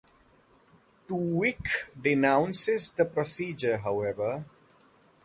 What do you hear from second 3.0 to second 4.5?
procedure however.